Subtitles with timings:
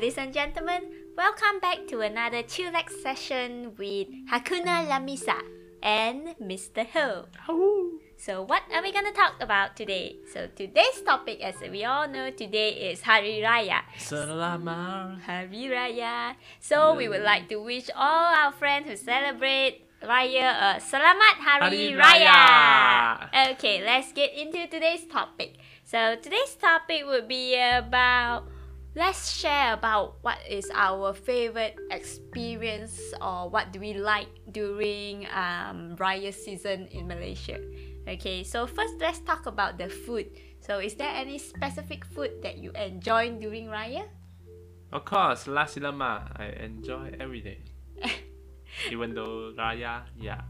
[0.00, 5.36] Ladies and gentlemen, welcome back to another chillax session with Hakuna Lamisa
[5.84, 6.88] and Mr.
[6.88, 7.28] Ho.
[8.16, 10.16] So, what are we gonna talk about today?
[10.32, 13.84] So, today's topic, as we all know, today is Hari Raya.
[14.00, 16.32] Selamat Hari Raya.
[16.64, 21.60] So, we would like to wish all our friends who celebrate Raya a Selamat Hari,
[21.60, 22.40] Hari Raya.
[23.28, 23.52] Raya.
[23.52, 25.60] Okay, let's get into today's topic.
[25.84, 28.48] So, today's topic would be about
[28.94, 35.96] let's share about what is our favorite experience or what do we like during um,
[35.96, 37.58] Raya season in Malaysia.
[38.08, 40.26] Okay, so first let's talk about the food.
[40.60, 44.04] So, is there any specific food that you enjoy during Raya?
[44.92, 47.62] Of course, nasi lemak I enjoy every day.
[48.92, 50.42] Even though Raya, yeah.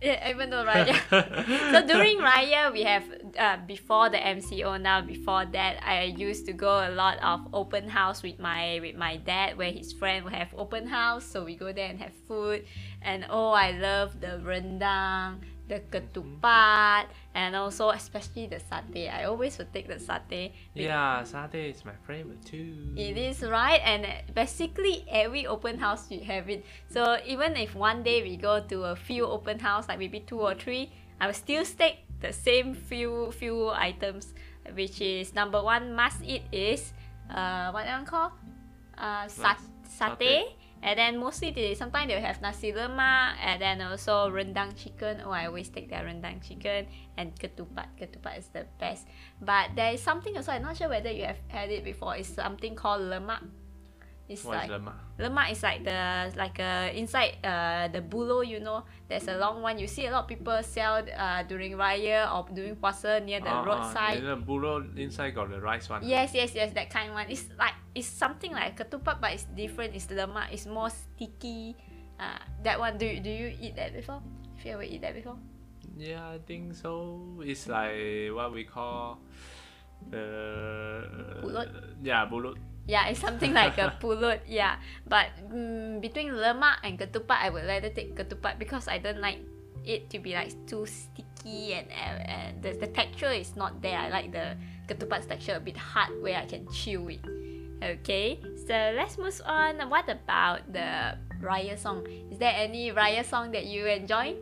[0.00, 0.94] Yeah, even though Raya.
[1.72, 3.02] so during Raya, we have
[3.36, 4.80] uh, before the MCO.
[4.80, 8.94] Now before that, I used to go a lot of open house with my with
[8.94, 11.24] my dad, where his friend will have open house.
[11.24, 12.64] So we go there and have food,
[13.02, 19.12] and oh, I love the rendang, the ketupat, and also especially the satay.
[19.12, 20.52] I always would take the satay.
[20.74, 22.96] Yeah, satay is my favorite too.
[22.96, 26.64] It is right, and basically every open house you have it.
[26.88, 30.40] So even if one day we go to a few open house, like maybe two
[30.40, 34.34] or three, I will still take the same few few items,
[34.74, 36.92] which is number one must eat is
[37.30, 38.32] uh what one call
[38.96, 40.48] uh sat- Sat- satay.
[40.82, 45.20] And then mostly they sometimes they'll have nasi lemak and then also rendang chicken.
[45.24, 47.98] Oh, I always take their rendang chicken and ketupat.
[47.98, 49.06] Ketupat is the best.
[49.42, 52.14] But there is something also, I'm not sure whether you have had it before.
[52.16, 53.50] It's something called lemang.
[54.28, 54.96] It's What like is lemang?
[55.18, 58.84] lemang is like the like uh, inside uh, the buluh, you know.
[59.08, 59.78] There's a long one.
[59.80, 63.48] You see a lot of people sell uh, during raya or during puasa near the
[63.48, 64.20] Ah, ah, roadside.
[64.20, 66.04] the buro inside got the rice one.
[66.04, 67.24] Yes, yes, yes, that kind one.
[67.32, 69.98] It's like it's something like ketupat, but it's different.
[69.98, 70.54] It's lemang.
[70.54, 71.74] It's more sticky.
[72.14, 72.94] Uh, that one.
[72.94, 74.22] Do you, do you eat that before?
[74.22, 75.38] Have you ever eat that before?
[75.98, 77.18] Yeah, I think so.
[77.42, 79.18] It's like what we call
[80.06, 81.68] the Pulut?
[82.02, 82.54] Yeah, pulut.
[82.86, 84.46] Yeah, it's something like a pulut.
[84.46, 89.20] Yeah, but mm, between lemang and ketupat, I would rather take ketupat because I don't
[89.20, 89.42] like
[89.84, 93.98] it to be like too sticky and and, and the, the texture is not there.
[93.98, 94.54] I like the
[94.86, 97.20] ketupat's texture a bit hard where I can chew it.
[97.78, 99.78] Okay, so let's move on.
[99.86, 102.02] What about the Raya song?
[102.26, 104.34] Is there any Raya song that you enjoy?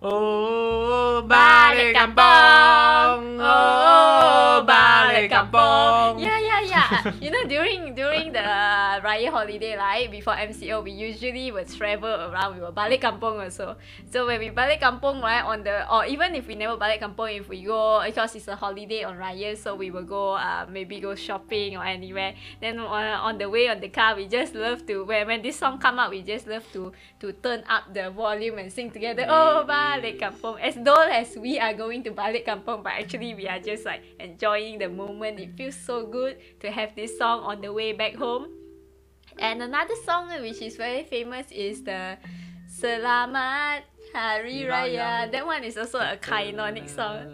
[0.00, 3.40] Oh, Balik kampung.
[3.40, 6.20] Oh, balik kampung.
[6.20, 6.55] Yeah, yeah,
[7.20, 8.46] you know, during during the
[9.02, 12.56] Raya holiday, right before MCO, we usually would travel around.
[12.56, 13.76] We will balik kampung also.
[14.10, 17.34] So when we balik kampung, right, on the or even if we never balik kampung,
[17.34, 21.00] if we go because it's a holiday on Raya, so we will go uh, maybe
[21.00, 22.34] go shopping or anywhere.
[22.60, 25.58] Then on, on the way on the car, we just love to when when this
[25.58, 29.26] song come out, we just love to to turn up the volume and sing together.
[29.26, 30.60] Oh, balik kampung.
[30.62, 34.02] As though as we are going to balik kampung, but actually we are just like
[34.20, 35.40] enjoying the moment.
[35.40, 38.52] It feels so good to have this song on the way back home.
[39.40, 42.20] And another song which is very famous is the
[42.68, 45.32] Selamat Hari Raya.
[45.32, 47.32] That one is also a iconic song.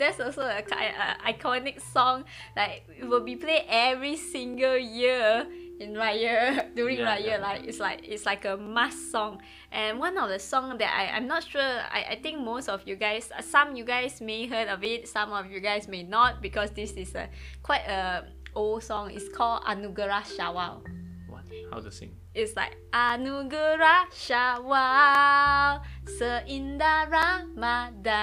[0.00, 2.24] That's also a ki- uh, iconic song.
[2.56, 5.44] Like it will be played every single year
[5.80, 7.40] in Raya during Raya.
[7.40, 9.40] Like it's like it's like a must song.
[9.72, 11.62] And one of the song that I I'm not sure.
[11.62, 15.08] I, I think most of you guys, uh, some you guys may heard of it.
[15.08, 17.28] Some of you guys may not because this is a
[17.62, 19.10] quite a old song.
[19.10, 20.82] It's called Anugerah Syawal.
[21.28, 21.44] What?
[21.70, 22.16] How to sing?
[22.38, 28.14] It's like Anugerah Syawal Seindah Ramadan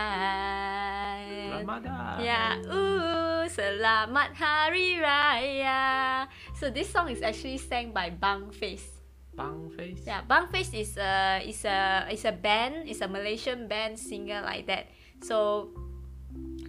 [1.60, 2.24] Ramadan.
[2.24, 9.04] Ya, uh, Selamat Hari Raya So this song is actually sang by Bang Face
[9.36, 10.08] Bang face.
[10.08, 14.40] Yeah, Bang Face is a is a is a band, is a Malaysian band singer
[14.48, 14.88] like that.
[15.28, 15.76] So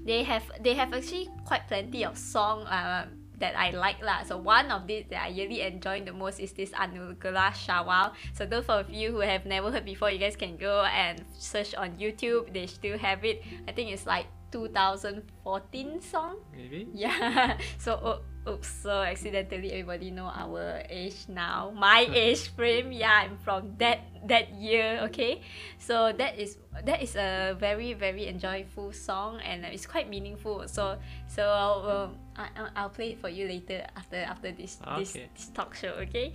[0.03, 3.07] they have they have actually quite plenty of song uh,
[3.39, 4.25] that I like lah.
[4.25, 8.13] So one of these that I really enjoy the most is this Anugerah Syawal.
[8.33, 11.75] So those of you who have never heard before, you guys can go and search
[11.75, 12.53] on YouTube.
[12.53, 13.43] They still have it.
[13.69, 16.41] I think it's like 2014 song.
[16.55, 16.89] Maybe.
[16.95, 17.59] Yeah.
[17.79, 18.69] So oh, oops.
[18.83, 21.73] So accidentally, everybody know our age now.
[21.75, 22.93] My age frame.
[22.93, 25.01] Yeah, I'm from that that year.
[25.11, 25.43] Okay.
[25.79, 30.67] So that is that is a very very enjoyable song and it's quite meaningful.
[30.69, 30.99] So
[31.29, 35.15] so I'll, um, I I'll- I'll play it for you later after after this this,
[35.17, 35.29] Okay.
[35.35, 35.95] this talk show.
[36.07, 36.33] Okay.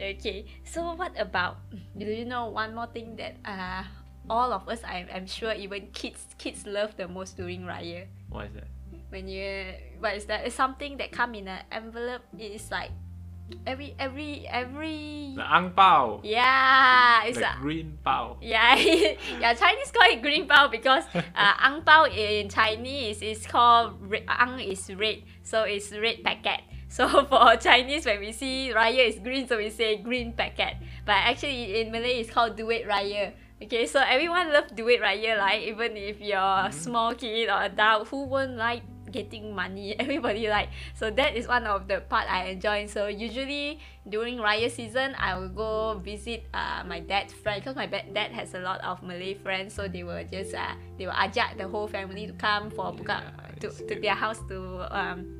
[0.00, 0.46] Okay.
[0.64, 1.58] So what about?
[1.98, 3.84] Do you know one more thing that uh
[4.30, 8.46] all of us I'm I'm sure even kids kids love the most during Raya What
[8.48, 8.68] is that?
[9.12, 9.74] when you
[10.04, 10.44] what is that?
[10.44, 12.28] It's something that come in an envelope.
[12.36, 12.92] It's like
[13.64, 16.20] every every every The ang pao.
[16.22, 18.36] yeah, it's the a green pao.
[18.44, 18.76] yeah,
[19.40, 19.56] yeah.
[19.56, 24.60] Chinese call it green bao because uh, ang bao in Chinese is called red, ang
[24.60, 26.60] is red, so it's red packet.
[26.92, 30.76] So for Chinese, when we see raya is green, so we say green packet.
[31.08, 33.32] But actually in Malay, it's called duit raya.
[33.62, 38.08] Okay, so everyone love duit raya, like even if you're a small kid or adult,
[38.12, 38.84] who won't like
[39.14, 39.94] getting money?
[40.02, 40.74] Everybody like.
[40.98, 42.90] So that is one of the part I enjoy.
[42.90, 43.78] So usually
[44.10, 48.50] during raya season, I will go visit uh, my dad's friend because my dad has
[48.58, 49.72] a lot of Malay friends.
[49.78, 53.22] So they will just uh, they will ajak the whole family to come for buka
[53.22, 53.30] Yeah,
[53.62, 54.02] to, it's to good.
[54.02, 54.58] their house to
[54.90, 55.30] um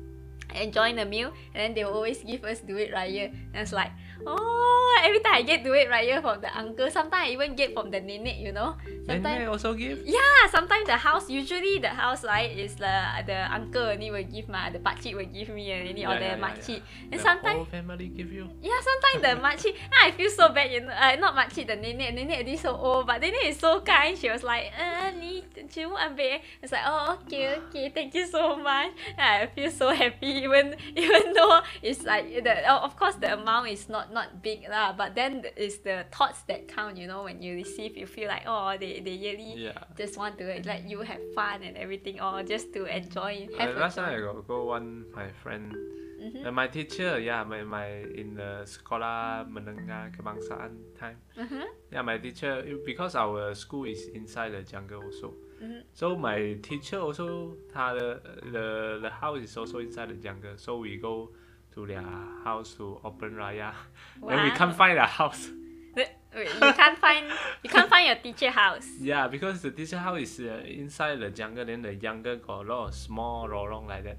[0.55, 3.91] enjoy the meal and then they will always give us duit raya and it's like
[4.25, 7.91] oh every time I get duit raya from the uncle sometimes I even get from
[7.91, 10.01] the nenek you know sometimes they also give.
[10.07, 12.95] yeah sometimes the house usually the house right is the
[13.27, 16.39] the uncle only will give my the pakcik will give me and any or the
[16.39, 16.81] makcik
[17.11, 18.49] and the sometimes whole family give you.
[18.61, 20.93] yeah, sometimes the makcik, I feel so bad, you know.
[20.93, 22.15] Uh, not makcik, the nenek.
[22.15, 24.17] Nenek already so old, but nenek is so kind.
[24.17, 26.39] She was like, uh, ni cuma ambil.
[26.61, 28.91] It's like, oh, okay, okay, thank you so much.
[29.17, 33.33] And I feel so happy, even even though it's like the oh, of course the
[33.33, 36.97] amount is not not big lah, but then it's the thoughts that count.
[36.97, 39.77] You know, when you receive, you feel like oh, they they really Yeah.
[39.97, 43.47] just want to let you have fun and everything, or just to enjoy.
[43.57, 44.41] Have last time I joy.
[44.45, 45.73] go, one my friend
[46.15, 46.47] Mhm.
[46.47, 51.67] uh, my teacher yeah my, my in the sekolah menengah kebangsaan time Mhm.
[51.91, 55.83] yeah my teacher because our school is inside the jungle also Mhm.
[55.91, 58.15] so my teacher also 他的
[58.47, 61.27] the the house is also inside the jungle so we go
[61.75, 62.01] to their
[62.43, 63.71] house to open raya.
[64.29, 65.49] And we can't find a house.
[65.95, 67.25] Wait, wait, you can't find
[67.63, 68.87] you can't find your teacher house.
[68.99, 72.67] yeah because the teacher house is uh, inside the jungle then the jungle got a
[72.67, 74.17] lot of small lorong like that.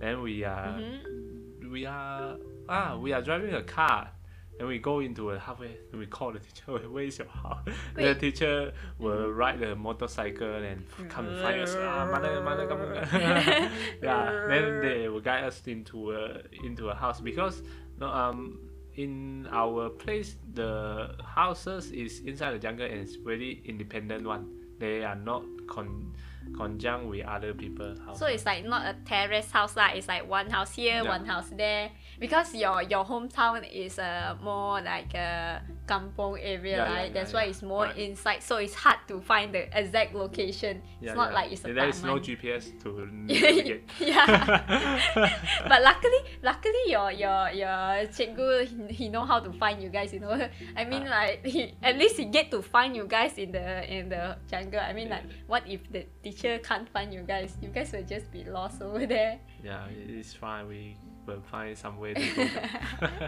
[0.00, 1.70] Then we are Mhm.
[1.70, 2.36] we are
[2.68, 4.10] ah we are driving a car
[4.58, 7.64] and we go into a halfway and we call the teacher where is your house?
[7.96, 11.74] The teacher will ride the motorcycle and come and find us.
[11.74, 12.86] Ah mana mana kamu
[14.02, 17.62] yeah then they will guide us into a into a house because
[17.98, 18.58] no um
[18.94, 24.46] in our place the houses is inside the jungle and it's very independent one.
[24.78, 26.12] They are not con
[26.56, 29.90] conjunct with other people house So it's like not a terrace house lah.
[29.94, 31.08] It's like one house here, Yeah.
[31.08, 31.90] one house there.
[32.20, 37.06] Because your your hometown is uh, more like a kampong area, Yeah, right?
[37.08, 37.96] yeah, That's why it's more Right.
[37.98, 38.42] inside.
[38.42, 40.82] So it's hard to find the exact location.
[41.00, 42.18] it's not like it's a there is no.
[42.22, 44.28] GPS to navigate yeah.
[45.68, 50.12] but luckily, luckily your your your cikgu he, he know how to find you guys.
[50.12, 50.36] You know,
[50.76, 51.26] I mean Ah.
[51.26, 54.80] like he at least he get to find you guys in the in the jungle.
[54.80, 57.56] I mean like, what if the teacher can't find you guys?
[57.60, 59.38] You guys will just be lost over there.
[59.62, 60.66] Yeah, it's fine.
[60.66, 60.96] We
[61.26, 62.48] will find some way to go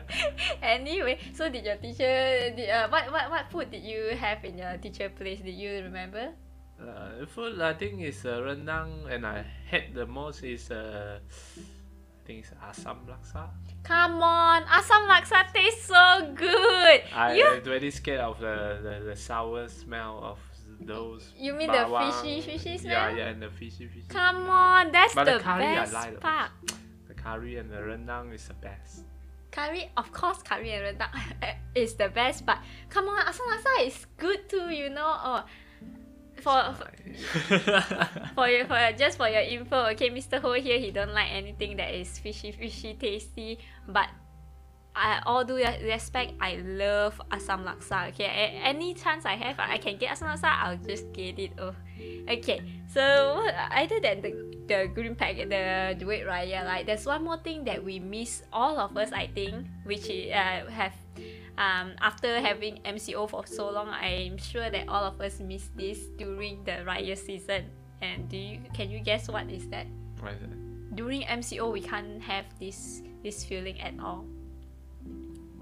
[0.62, 2.50] anyway, so did your teacher?
[2.56, 5.40] Did, uh, what what what food did you have in your teacher place?
[5.40, 6.32] Did you remember?
[6.80, 12.26] uh, food, I think is uh, rendang, and I had the most is uh, I
[12.26, 13.48] think it's asam laksa.
[13.82, 17.00] Come on, asam laksa tastes so good.
[17.14, 20.38] I you am very scared of the, the, the sour smell of
[20.80, 21.32] those.
[21.38, 23.16] You mean the fishy- fishy Yeah, smell?
[23.16, 24.06] yeah, and the fishy fishy.
[24.08, 26.50] come on, that's But the, the curry I best like the part.
[27.08, 29.04] The curry and the rendang is the best.
[29.50, 31.10] Curry, of course, curry and rendang
[31.74, 32.44] is the best.
[32.44, 34.68] But come on, asam laksa is good too.
[34.70, 35.44] You know, oh,
[36.42, 36.90] for for,
[38.34, 40.40] for your for your, just for your info, okay, Mr.
[40.40, 44.08] Ho here he don't like anything that is fishy fishy tasty, but.
[44.94, 48.08] I all due respect, I love asam laksa.
[48.14, 51.52] Okay, A- any chance I have, I can get asam laksa, I'll just get it.
[51.58, 51.74] Oh,
[52.30, 52.62] okay.
[52.86, 53.42] So
[53.74, 54.32] other than the
[54.66, 58.78] the green packet, the duit raya, like there's one more thing that we miss, all
[58.78, 60.94] of us, I think, which is, uh, have
[61.58, 66.06] um, after having MCO for so long, I'm sure that all of us miss this
[66.18, 67.70] during the raya season.
[68.02, 69.86] And do you can you guess what is that?
[70.20, 70.96] what is it?
[70.96, 74.26] During MCO, we can't have this this feeling at all.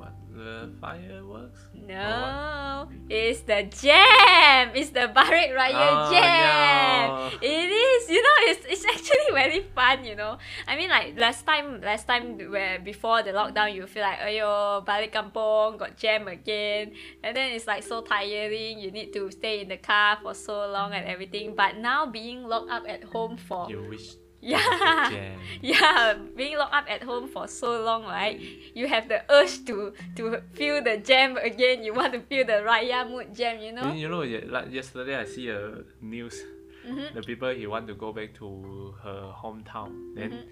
[0.02, 1.62] What the fireworks?
[1.78, 4.74] No, it's the jam.
[4.74, 7.06] It's the Barik Raya Oh, jam.
[7.06, 7.30] no.
[7.38, 8.10] It is.
[8.10, 10.02] You know, it's it's actually very fun.
[10.02, 14.02] You know, I mean, like last time, last time where before the lockdown, you feel
[14.02, 18.82] like, ayo, balik kampung got jam again, and then it's like so tiring.
[18.82, 21.54] You need to stay in the car for so long and everything.
[21.54, 24.18] But now being locked up at home for You wish.
[24.42, 25.38] Yeah.
[25.62, 28.34] Yeah, being locked up at home for so long, right?
[28.74, 31.84] You have the urge to to feel the jam again.
[31.86, 33.86] You want to feel the Raya mood jam, you know?
[33.86, 36.42] Then you know, like yesterday I see a news.
[36.82, 37.14] Mhm.
[37.14, 40.18] the people he want to go back to her hometown.
[40.18, 40.42] Then Mhm.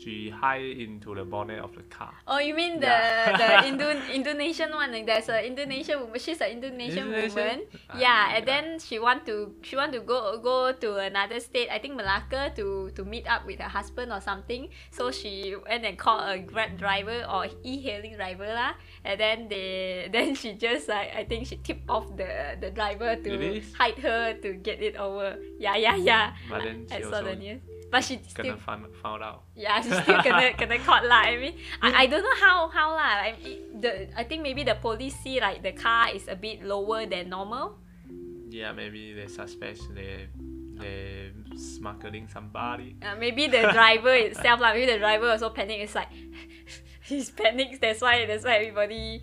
[0.00, 2.14] She hide into the bonnet of the car.
[2.26, 3.36] Oh, you mean the Yeah.
[3.36, 4.90] the Indo- Indonesian one?
[4.92, 6.16] Like there's a Indonesian woman.
[6.18, 7.36] She's an Indonesian Indonesian?
[7.36, 7.58] woman.
[7.92, 8.48] Ah, Yeah, and yeah.
[8.48, 11.68] then she want to she want to go go to another state.
[11.68, 14.72] I think Malacca to to meet up with her husband or something.
[14.90, 18.72] So she went and called a grab driver or e-hailing driver lah.
[19.04, 23.16] And then they then she just like I think she tipped off the the driver
[23.20, 25.36] to hide her to get it over.
[25.60, 26.32] Yeah, yeah, yeah.
[26.48, 27.60] But then I she saw the news.
[27.90, 29.42] But she still Gonna found, found out.
[29.58, 31.26] yeah, she's still gonna gonna caught lah.
[31.26, 33.18] I mean, I, I don't know how how lah.
[33.26, 36.62] I mean, the I think maybe the police see like the car is a bit
[36.62, 37.82] lower than normal.
[38.50, 40.30] Yeah, maybe they suspect they
[40.78, 42.94] they smuggling somebody.
[43.02, 44.70] Uh, maybe the driver itself lah.
[44.72, 45.82] Maybe the driver also panic.
[45.82, 46.14] It's like
[47.02, 47.82] he's panics.
[47.82, 49.22] That's why that's why everybody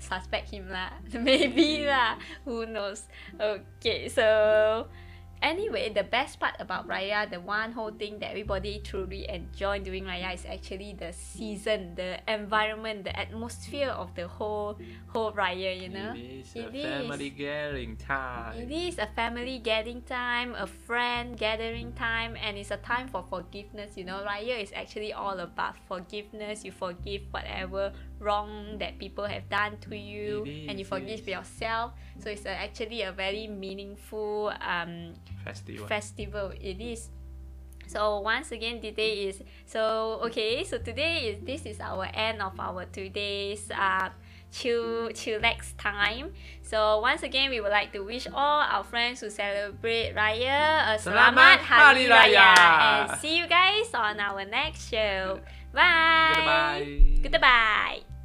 [0.00, 0.92] suspect him lah.
[1.12, 2.16] Maybe lah.
[2.44, 3.04] Who knows?
[3.36, 4.88] Okay, so
[5.42, 10.04] anyway, the best part about Raya, the one whole thing that everybody truly enjoy doing
[10.04, 14.78] Raya is actually the season, the environment, the atmosphere of the whole
[15.08, 15.80] whole Raya.
[15.80, 16.12] You know.
[16.14, 16.82] It is It a is.
[16.84, 18.56] family gathering time.
[18.56, 23.24] It is a family gathering time, a friend gathering time, and it's a time for
[23.28, 23.96] forgiveness.
[23.96, 26.64] You know, Raya is actually all about forgiveness.
[26.64, 31.92] You forgive whatever wrong that people have done to you, It and you forgive yourself.
[32.18, 35.86] So it's a, actually a very meaningful um, Festival.
[35.86, 36.52] festival.
[36.60, 37.10] It is.
[37.86, 40.64] So once again, today is so okay.
[40.64, 44.10] So today is this is our end of our today's uh
[44.50, 46.32] chill chillax time.
[46.62, 50.98] So once again, we would like to wish all our friends who celebrate Raya a
[50.98, 53.10] Selamat Selamat Hari Hari Raya, Raya.
[53.12, 55.38] and see you guys on our next show.
[55.76, 56.32] Bye.
[56.34, 57.20] Goodbye.
[57.22, 58.15] Goodbye.